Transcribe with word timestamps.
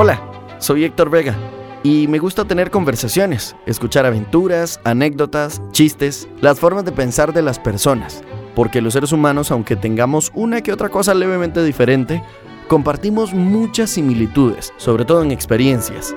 Hola, 0.00 0.22
soy 0.58 0.84
Héctor 0.84 1.10
Vega 1.10 1.34
y 1.82 2.06
me 2.06 2.20
gusta 2.20 2.44
tener 2.44 2.70
conversaciones, 2.70 3.56
escuchar 3.66 4.06
aventuras, 4.06 4.78
anécdotas, 4.84 5.60
chistes, 5.72 6.28
las 6.40 6.60
formas 6.60 6.84
de 6.84 6.92
pensar 6.92 7.32
de 7.32 7.42
las 7.42 7.58
personas, 7.58 8.22
porque 8.54 8.80
los 8.80 8.92
seres 8.92 9.10
humanos, 9.10 9.50
aunque 9.50 9.74
tengamos 9.74 10.30
una 10.36 10.60
que 10.60 10.72
otra 10.72 10.88
cosa 10.88 11.14
levemente 11.14 11.64
diferente, 11.64 12.22
compartimos 12.68 13.34
muchas 13.34 13.90
similitudes, 13.90 14.72
sobre 14.76 15.04
todo 15.04 15.20
en 15.24 15.32
experiencias. 15.32 16.14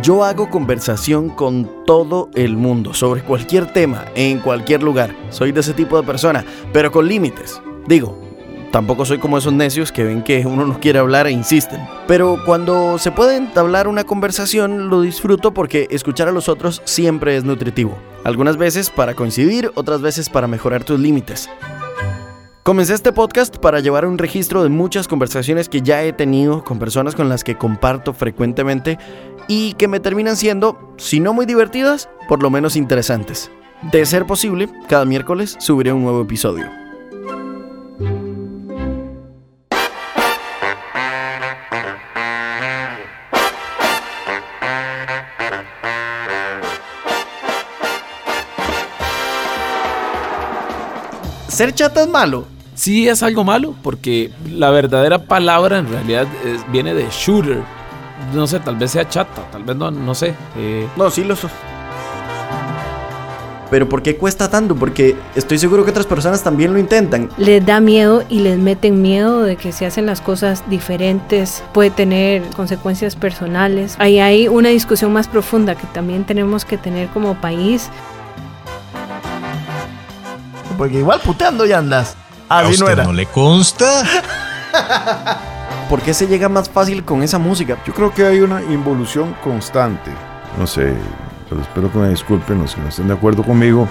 Yo 0.00 0.24
hago 0.24 0.48
conversación 0.48 1.28
con 1.28 1.84
todo 1.84 2.30
el 2.32 2.56
mundo 2.56 2.94
sobre 2.94 3.22
cualquier 3.22 3.74
tema, 3.74 4.06
en 4.14 4.38
cualquier 4.38 4.82
lugar. 4.82 5.14
Soy 5.28 5.52
de 5.52 5.60
ese 5.60 5.74
tipo 5.74 6.00
de 6.00 6.06
persona, 6.06 6.46
pero 6.72 6.90
con 6.90 7.06
límites. 7.06 7.60
Digo, 7.86 8.23
tampoco 8.74 9.04
soy 9.04 9.18
como 9.18 9.38
esos 9.38 9.52
necios 9.52 9.92
que 9.92 10.02
ven 10.02 10.24
que 10.24 10.44
uno 10.44 10.66
no 10.66 10.80
quiere 10.80 10.98
hablar 10.98 11.28
e 11.28 11.30
insisten. 11.30 11.80
Pero 12.08 12.40
cuando 12.44 12.98
se 12.98 13.12
puede 13.12 13.36
entablar 13.36 13.86
una 13.86 14.02
conversación 14.02 14.90
lo 14.90 15.00
disfruto 15.00 15.54
porque 15.54 15.86
escuchar 15.92 16.26
a 16.26 16.32
los 16.32 16.48
otros 16.48 16.82
siempre 16.84 17.36
es 17.36 17.44
nutritivo. 17.44 17.96
Algunas 18.24 18.56
veces 18.56 18.90
para 18.90 19.14
coincidir, 19.14 19.70
otras 19.76 20.02
veces 20.02 20.28
para 20.28 20.48
mejorar 20.48 20.82
tus 20.82 20.98
límites. 20.98 21.48
Comencé 22.64 22.94
este 22.94 23.12
podcast 23.12 23.58
para 23.58 23.78
llevar 23.78 24.06
un 24.06 24.18
registro 24.18 24.64
de 24.64 24.70
muchas 24.70 25.06
conversaciones 25.06 25.68
que 25.68 25.80
ya 25.80 26.02
he 26.02 26.12
tenido 26.12 26.64
con 26.64 26.80
personas 26.80 27.14
con 27.14 27.28
las 27.28 27.44
que 27.44 27.56
comparto 27.56 28.12
frecuentemente 28.12 28.98
y 29.46 29.74
que 29.74 29.86
me 29.86 30.00
terminan 30.00 30.36
siendo, 30.36 30.96
si 30.96 31.20
no 31.20 31.32
muy 31.32 31.46
divertidas, 31.46 32.08
por 32.28 32.42
lo 32.42 32.50
menos 32.50 32.74
interesantes. 32.74 33.52
De 33.92 34.04
ser 34.04 34.26
posible, 34.26 34.68
cada 34.88 35.04
miércoles 35.04 35.54
subiré 35.60 35.92
un 35.92 36.02
nuevo 36.02 36.22
episodio. 36.22 36.83
¿Ser 51.48 51.72
chata 51.74 52.02
es 52.02 52.08
malo? 52.08 52.46
Sí 52.74 53.08
es 53.08 53.22
algo 53.22 53.44
malo, 53.44 53.74
porque 53.82 54.30
la 54.50 54.70
verdadera 54.70 55.18
palabra 55.24 55.78
en 55.78 55.88
realidad 55.88 56.26
es- 56.44 56.70
viene 56.72 56.94
de 56.94 57.06
shooter. 57.10 57.62
No 58.32 58.46
sé, 58.46 58.58
tal 58.60 58.76
vez 58.76 58.90
sea 58.92 59.08
chata, 59.08 59.42
tal 59.52 59.62
vez 59.64 59.76
no, 59.76 59.90
no 59.90 60.14
sé. 60.14 60.34
eh, 60.56 60.88
No, 60.96 61.10
sí 61.10 61.22
lo 61.24 61.36
sos. 61.36 61.50
Pero 63.70 63.88
¿por 63.88 64.02
qué 64.02 64.16
cuesta 64.16 64.48
tanto? 64.50 64.76
Porque 64.76 65.16
estoy 65.34 65.58
seguro 65.58 65.84
que 65.84 65.90
otras 65.90 66.06
personas 66.06 66.42
también 66.44 66.72
lo 66.72 66.78
intentan. 66.78 67.28
les 67.38 67.64
da 67.64 67.80
miedo 67.80 68.22
y 68.28 68.40
les 68.40 68.58
meten 68.58 69.02
miedo 69.02 69.42
de 69.42 69.56
que 69.56 69.72
si 69.72 69.84
hacen 69.84 70.06
las 70.06 70.20
cosas 70.20 70.62
diferentes 70.68 71.62
puede 71.72 71.90
tener 71.90 72.42
consecuencias 72.56 73.16
personales. 73.16 73.96
Ahí 73.98 74.20
hay 74.20 74.48
una 74.48 74.68
discusión 74.68 75.12
más 75.12 75.26
profunda 75.28 75.74
que 75.74 75.86
también 75.88 76.24
tenemos 76.24 76.64
que 76.64 76.76
tener 76.78 77.08
como 77.08 77.34
país. 77.40 77.88
Porque 80.76 80.98
igual 80.98 81.20
puteando 81.20 81.64
ya 81.66 81.78
andas. 81.78 82.16
¿A 82.48 82.60
Así 82.60 82.78
no 82.78 82.86
usted 82.86 82.92
era. 82.92 83.04
no 83.04 83.12
le 83.12 83.26
consta? 83.26 84.02
¿Por 85.88 86.00
qué 86.02 86.14
se 86.14 86.26
llega 86.26 86.48
más 86.48 86.68
fácil 86.68 87.04
con 87.04 87.22
esa 87.22 87.38
música? 87.38 87.76
Yo 87.86 87.92
creo 87.94 88.12
que 88.12 88.26
hay 88.26 88.40
una 88.40 88.62
involución 88.62 89.34
constante. 89.42 90.10
No 90.58 90.66
sé, 90.66 90.94
pero 91.48 91.60
espero 91.60 91.90
que 91.92 91.98
me 91.98 92.08
disculpen 92.08 92.60
los 92.62 92.74
que 92.74 92.80
no 92.80 92.88
estén 92.88 93.08
de 93.08 93.14
acuerdo 93.14 93.42
conmigo. 93.42 93.88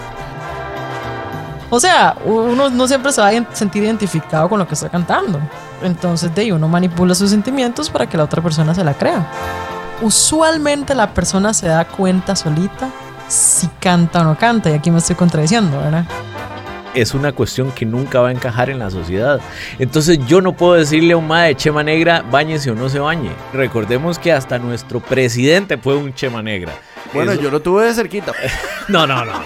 O 1.69 1.79
sea, 1.79 2.15
uno 2.25 2.69
no 2.69 2.87
siempre 2.87 3.11
se 3.11 3.21
va 3.21 3.29
a 3.29 3.55
sentir 3.55 3.83
identificado 3.83 4.47
con 4.47 4.59
lo 4.59 4.67
que 4.67 4.75
está 4.75 4.89
cantando. 4.89 5.39
Entonces, 5.81 6.33
de 6.35 6.41
ahí 6.41 6.51
uno 6.51 6.67
manipula 6.67 7.15
sus 7.15 7.31
sentimientos 7.31 7.89
para 7.89 8.07
que 8.07 8.15
la 8.17 8.23
otra 8.25 8.41
persona 8.43 8.75
se 8.75 8.83
la 8.83 8.93
crea. 8.93 9.25
Usualmente 10.01 10.93
la 10.95 11.13
persona 11.13 11.53
se 11.53 11.67
da 11.67 11.85
cuenta 11.85 12.35
solita 12.35 12.89
si 13.27 13.67
canta 13.79 14.22
o 14.22 14.23
no 14.23 14.38
canta. 14.38 14.69
Y 14.69 14.73
aquí 14.73 14.91
me 14.91 14.99
estoy 14.99 15.16
contradiciendo, 15.16 15.79
¿verdad? 15.79 16.05
es 16.93 17.13
una 17.13 17.31
cuestión 17.31 17.71
que 17.71 17.85
nunca 17.85 18.19
va 18.19 18.29
a 18.29 18.31
encajar 18.31 18.69
en 18.69 18.79
la 18.79 18.89
sociedad. 18.89 19.39
Entonces 19.79 20.19
yo 20.27 20.41
no 20.41 20.53
puedo 20.53 20.73
decirle 20.73 21.13
a 21.13 21.17
un 21.17 21.27
de 21.27 21.55
chema 21.55 21.83
negra, 21.83 22.23
bañese 22.29 22.71
o 22.71 22.75
no 22.75 22.89
se 22.89 22.99
bañe. 22.99 23.31
Recordemos 23.53 24.19
que 24.19 24.31
hasta 24.31 24.59
nuestro 24.59 24.99
presidente 24.99 25.77
fue 25.77 25.95
un 25.95 26.13
chema 26.13 26.41
negra. 26.41 26.73
Bueno, 27.13 27.33
yo 27.33 27.49
lo 27.49 27.61
tuve 27.61 27.85
de 27.85 27.93
cerquita. 27.93 28.33
no, 28.87 29.05
no. 29.07 29.25
no. 29.25 29.41